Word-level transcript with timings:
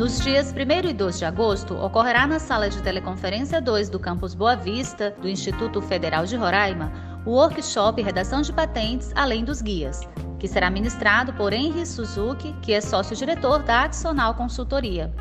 Nos 0.00 0.18
dias 0.18 0.50
1 0.50 0.88
e 0.88 0.94
2 0.94 1.18
de 1.18 1.26
agosto, 1.26 1.76
ocorrerá 1.76 2.26
na 2.26 2.38
sala 2.38 2.70
de 2.70 2.82
teleconferência 2.82 3.60
2 3.60 3.90
do 3.90 3.98
campus 3.98 4.32
Boa 4.32 4.56
Vista, 4.56 5.10
do 5.20 5.28
Instituto 5.28 5.82
Federal 5.82 6.24
de 6.24 6.36
Roraima, 6.36 6.90
o 7.26 7.32
workshop 7.32 8.00
Redação 8.00 8.40
de 8.40 8.50
Patentes 8.50 9.12
Além 9.14 9.44
dos 9.44 9.60
Guias, 9.60 10.00
que 10.38 10.48
será 10.48 10.70
ministrado 10.70 11.34
por 11.34 11.52
Henry 11.52 11.84
Suzuki, 11.84 12.54
que 12.62 12.72
é 12.72 12.80
sócio-diretor 12.80 13.62
da 13.62 13.82
Adicional 13.82 14.32
Consultoria. 14.32 15.12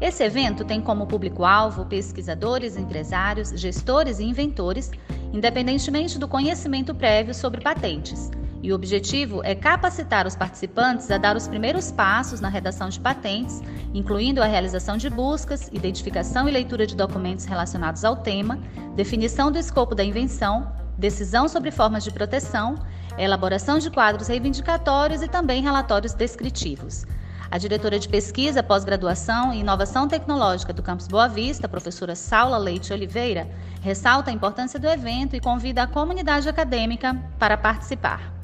Esse 0.00 0.24
evento 0.24 0.64
tem 0.64 0.80
como 0.80 1.06
público-alvo 1.06 1.86
pesquisadores, 1.86 2.76
empresários, 2.76 3.50
gestores 3.50 4.18
e 4.18 4.24
inventores, 4.24 4.90
independentemente 5.32 6.18
do 6.18 6.26
conhecimento 6.26 6.92
prévio 6.92 7.32
sobre 7.32 7.60
patentes. 7.60 8.28
E 8.62 8.72
o 8.72 8.74
objetivo 8.74 9.42
é 9.44 9.54
capacitar 9.54 10.26
os 10.26 10.34
participantes 10.34 11.10
a 11.10 11.18
dar 11.18 11.36
os 11.36 11.46
primeiros 11.46 11.92
passos 11.92 12.40
na 12.40 12.48
redação 12.48 12.88
de 12.88 12.98
patentes, 12.98 13.62
incluindo 13.92 14.42
a 14.42 14.46
realização 14.46 14.96
de 14.96 15.08
buscas, 15.10 15.68
identificação 15.72 16.48
e 16.48 16.52
leitura 16.52 16.86
de 16.86 16.96
documentos 16.96 17.44
relacionados 17.44 18.04
ao 18.04 18.16
tema, 18.16 18.58
definição 18.94 19.52
do 19.52 19.58
escopo 19.58 19.94
da 19.94 20.02
invenção, 20.02 20.72
decisão 20.98 21.48
sobre 21.48 21.70
formas 21.70 22.02
de 22.02 22.10
proteção, 22.10 22.76
elaboração 23.18 23.78
de 23.78 23.90
quadros 23.90 24.28
reivindicatórios 24.28 25.22
e 25.22 25.28
também 25.28 25.62
relatórios 25.62 26.14
descritivos. 26.14 27.04
A 27.48 27.58
diretora 27.58 27.98
de 27.98 28.08
pesquisa, 28.08 28.62
pós-graduação 28.62 29.52
e 29.52 29.60
inovação 29.60 30.08
tecnológica 30.08 30.72
do 30.72 30.82
Campus 30.82 31.06
Boa 31.06 31.28
Vista, 31.28 31.68
professora 31.68 32.16
Saula 32.16 32.58
Leite 32.58 32.92
Oliveira, 32.92 33.48
ressalta 33.80 34.30
a 34.30 34.34
importância 34.34 34.80
do 34.80 34.88
evento 34.88 35.36
e 35.36 35.40
convida 35.40 35.84
a 35.84 35.86
comunidade 35.86 36.48
acadêmica 36.48 37.14
para 37.38 37.56
participar. 37.56 38.35